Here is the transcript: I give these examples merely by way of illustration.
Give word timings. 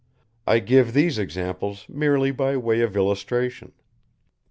I 0.47 0.57
give 0.57 0.93
these 0.93 1.19
examples 1.19 1.85
merely 1.87 2.31
by 2.31 2.57
way 2.57 2.81
of 2.81 2.97
illustration. 2.97 3.71